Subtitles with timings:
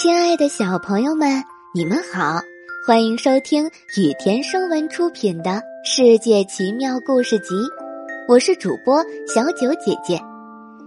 [0.00, 2.40] 亲爱的小朋友们，你们好，
[2.86, 3.66] 欢迎收听
[3.98, 5.50] 雨田声文出品的
[5.84, 7.54] 《世界奇妙故事集》，
[8.26, 10.18] 我是主播小九姐姐。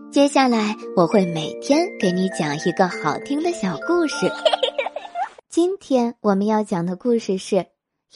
[0.09, 4.25] 接下来我会每天给你讲一个好听的小故事。
[5.47, 7.57] 今天我们要讲的故事是《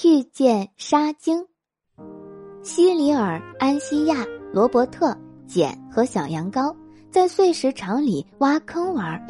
[0.03, 1.39] 遇见沙鲸》。
[2.63, 6.75] 西里尔、安西亚、罗伯特、简和小羊羔
[7.11, 9.23] 在碎石场里挖坑玩。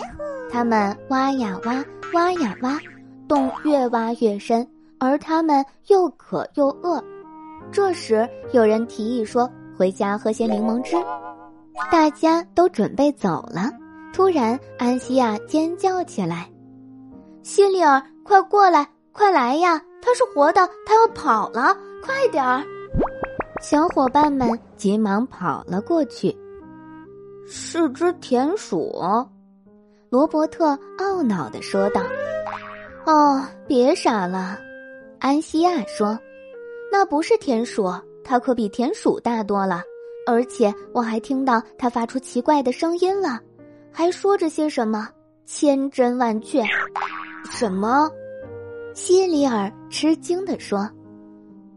[0.49, 2.79] 他们挖呀挖，挖呀挖，
[3.27, 4.67] 洞越挖越深，
[4.99, 7.03] 而他们又渴又饿。
[7.71, 10.95] 这时，有人提议说：“回家喝些柠檬汁。”
[11.91, 13.69] 大家都准备走了。
[14.13, 16.49] 突然，安西亚尖叫起来
[17.43, 19.81] ：“西里尔，快过来，快来呀！
[20.01, 22.63] 他是活的，他要跑了，快点儿！”
[23.61, 26.35] 小伙伴们急忙跑了过去。
[27.45, 28.91] 是只田鼠。
[30.09, 32.01] 罗伯特懊恼地说道
[33.05, 34.57] ：“哦，别傻了。”
[35.19, 36.17] 安西亚说
[36.91, 37.91] ：“那不是田鼠，
[38.23, 39.81] 它可比田鼠大多了。
[40.25, 43.39] 而且我还听到它发出奇怪的声音了，
[43.91, 45.09] 还说着些什么，
[45.45, 46.63] 千真万确。”
[47.49, 48.09] 什么？
[48.93, 50.89] 希里尔吃惊地说：“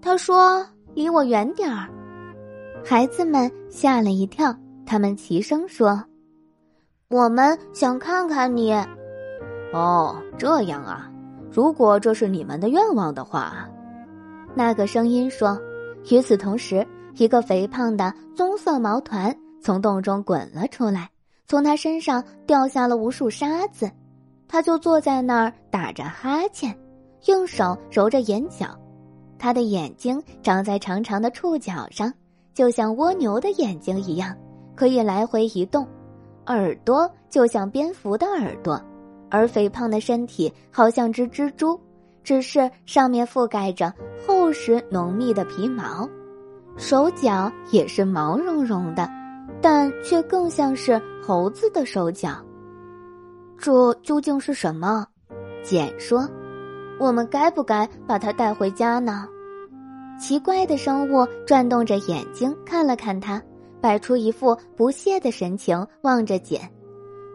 [0.00, 1.88] 他说离我远点儿。”
[2.84, 4.54] 孩子们吓了一跳，
[4.86, 6.02] 他们齐声说。
[7.12, 8.72] 我们想看看你，
[9.72, 11.10] 哦，这样啊。
[11.50, 13.68] 如果这是你们的愿望的话，
[14.54, 15.60] 那个声音说。
[16.08, 16.86] 与此同时，
[17.16, 21.10] 一个肥胖的棕色毛团从洞中滚了出来，
[21.48, 23.90] 从他身上掉下了无数沙子，
[24.46, 26.72] 他就坐在那儿打着哈欠，
[27.26, 28.66] 用手揉着眼角。
[29.36, 32.12] 他的眼睛长在长长的触角上，
[32.54, 34.32] 就像蜗牛的眼睛一样，
[34.76, 35.84] 可以来回移动。
[36.50, 38.80] 耳朵就像蝙蝠的耳朵，
[39.30, 41.78] 而肥胖的身体好像只蜘蛛，
[42.24, 43.92] 只是上面覆盖着
[44.26, 46.08] 厚实浓密的皮毛。
[46.76, 49.08] 手脚也是毛茸茸的，
[49.60, 52.44] 但却更像是猴子的手脚。
[53.56, 55.06] 这究竟是什么？
[55.62, 56.28] 简说
[56.98, 59.28] ：“我们该不该把它带回家呢？”
[60.18, 63.40] 奇怪的生物转动着眼睛看了看他。
[63.80, 66.60] 摆出一副不屑的神情，望着简。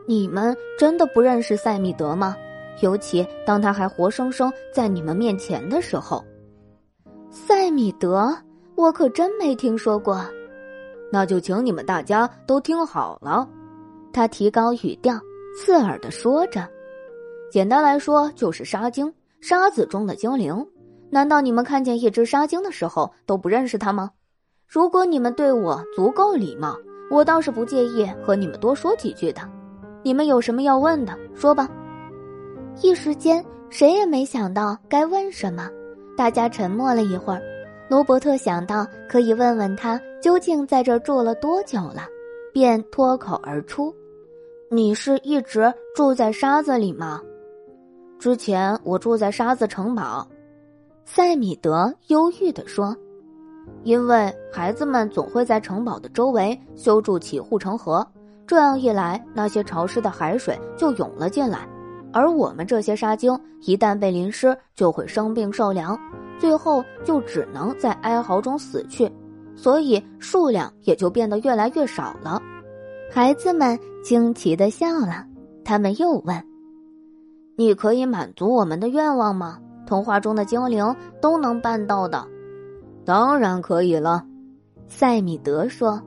[0.08, 2.36] 你们真的不认识塞米德吗？
[2.82, 6.24] 尤其当他还活生生在你们面前的时候。
[7.32, 8.36] 塞米德，
[8.76, 10.24] 我可真没听说过。
[11.12, 13.48] 那就请你们大家都听好了。
[14.12, 15.20] 他提高语调，
[15.58, 16.68] 刺耳的说着
[17.50, 20.66] ：“简单来说，就是沙精，沙子中的精灵。
[21.10, 24.12] 难道你们看见一只沙精的时候都不认识它吗？”
[24.68, 26.76] 如果你们对我足够礼貌，
[27.12, 29.42] 我倒是不介意和你们多说几句的。
[30.04, 31.70] 你们有什么要问的，说吧。
[32.82, 35.70] 一时间，谁也没想到该问什么，
[36.18, 37.42] 大家沉默了一会儿。
[37.88, 42.08] 罗伯特想到可以问问他究竟在这住了多久了，
[42.52, 43.94] 便脱口而出
[44.70, 47.22] ：“你是一直住在沙子里吗？”
[48.18, 50.28] 之前我住在沙子城堡。
[51.06, 52.96] 塞米德忧郁地说。
[53.84, 58.06] 因为孩子们总会在城堡的周围修筑起护城河，
[58.48, 61.68] 这样一来，那些潮湿的海水就涌了进来，
[62.12, 65.98] 而我们这些沙精一旦被淋湿，就会生病受凉，
[66.40, 69.12] 最后就只能在哀嚎中死去，
[69.56, 72.42] 所以数量也就变得越来越少了。
[73.12, 75.26] 孩子们惊奇的笑了，
[75.64, 76.44] 他们又问
[77.56, 79.60] ：“你可以满足我们的愿望吗？
[79.86, 82.28] 童话中的精灵都能办到的。”
[83.06, 84.26] 当然可以了，
[84.88, 86.02] 塞米德说：“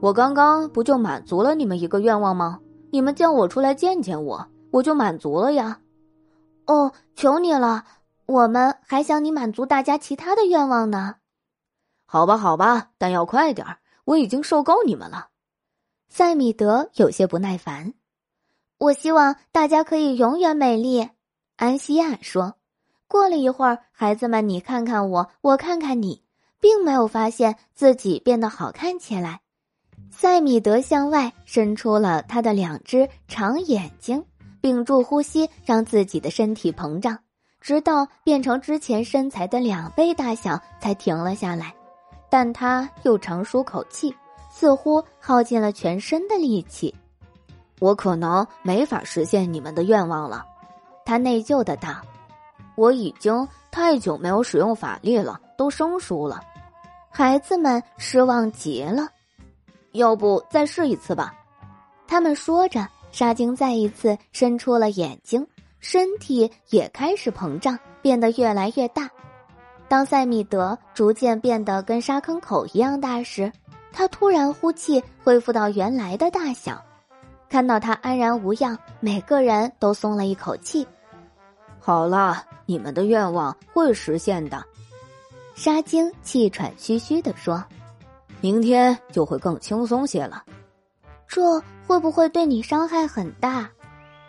[0.00, 2.60] 我刚刚不就满足了你们一个愿望吗？
[2.92, 5.80] 你们叫我出来见见我，我就满足了呀。”
[6.66, 7.84] 哦，求你了，
[8.26, 11.16] 我们还想你满足大家其他的愿望呢。
[12.06, 15.28] 好吧，好吧，但要快点儿，我已经受够你们了。
[16.08, 17.92] 塞米德有些不耐烦。
[18.78, 21.10] 我希望大家可以永远美丽，
[21.56, 22.54] 安西亚说。
[23.06, 26.22] 过了一会儿，孩子们，你看看我，我看看你，
[26.60, 29.40] 并没有发现自己变得好看起来。
[30.10, 34.24] 塞米德向外伸出了他的两只长眼睛，
[34.60, 37.18] 屏住呼吸，让自己的身体膨胀，
[37.60, 41.74] 直到变成之前身材的两倍大小，才停了下来。
[42.30, 44.14] 但他又长舒口气，
[44.50, 46.94] 似乎耗尽了全身的力气。
[47.80, 50.44] 我可能没法实现你们的愿望了，
[51.04, 51.94] 他内疚的道。
[52.74, 56.40] 我已经太久没有使用法力了，都生疏了。
[57.10, 59.08] 孩子们失望极了。
[59.92, 61.32] 要不再试一次吧？
[62.06, 65.46] 他们说着，沙精再一次伸出了眼睛，
[65.78, 69.08] 身体也开始膨胀，变得越来越大。
[69.86, 73.52] 当塞米德逐渐变得跟沙坑口一样大时，
[73.92, 76.82] 他突然呼气，恢复到原来的大小。
[77.48, 80.84] 看到他安然无恙，每个人都松了一口气。
[81.78, 84.64] 好了，你们的愿望会实现的。
[85.54, 87.64] 沙精气喘吁吁地说
[88.40, 90.44] ：“明天就会更轻松些了。”
[91.28, 93.70] 这会不会对你伤害很大？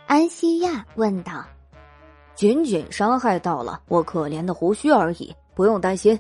[0.08, 1.46] 安西亚问道。
[2.36, 6.20] “仅仅伤害到了我可怜的胡须而已，不用担心。”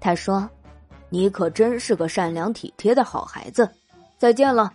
[0.00, 0.48] 他说。
[1.10, 3.66] “你可真是个善良体贴的好孩子。”
[4.18, 4.70] 再见了。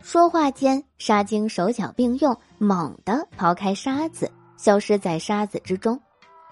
[0.00, 6.00] 说话间，沙精手脚并用，猛地刨开沙子，消失在沙子之中。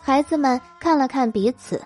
[0.00, 1.80] 孩子们看了看彼此。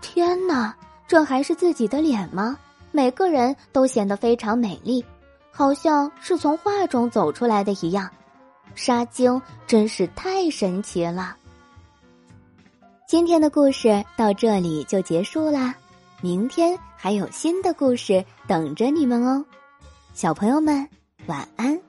[0.00, 0.74] 天哪，
[1.06, 2.58] 这还是自己的脸吗？
[2.92, 5.04] 每个人都显得非常美丽，
[5.50, 8.08] 好像是从画中走出来的一样。
[8.74, 11.36] 沙精真是太神奇了。
[13.06, 15.74] 今天的故事到这里就结束啦，
[16.20, 19.44] 明天还有新的故事等着你们哦，
[20.12, 20.88] 小朋友们
[21.26, 21.87] 晚安。